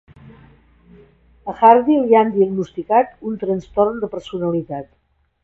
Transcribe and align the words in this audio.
A 1.53 1.55
Hardy 1.67 1.97
li 1.99 2.17
han 2.21 2.33
diagnosticat 2.39 3.13
un 3.33 3.37
trastorn 3.45 4.03
de 4.07 4.11
personalitat. 4.17 4.91